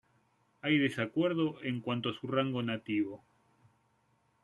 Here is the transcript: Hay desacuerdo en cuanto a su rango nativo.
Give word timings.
Hay 0.63 0.79
desacuerdo 0.79 1.61
en 1.61 1.79
cuanto 1.79 2.09
a 2.09 2.19
su 2.19 2.25
rango 2.25 2.63
nativo. 2.63 3.23